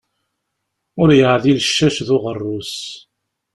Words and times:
Ur 1.01 1.09
yeɛdil 1.19 1.59
ccac 1.67 1.97
d 2.07 2.09
uɣerrus. 2.15 2.73